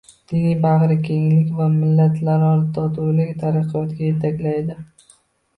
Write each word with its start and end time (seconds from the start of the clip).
Diniy 0.29 0.53
bag‘rikenglik 0.61 1.51
va 1.59 1.67
millatlararo 1.73 2.63
totuvlik 2.79 3.37
taraqqiyotga 3.45 4.03
yetaklaydi 4.09 4.81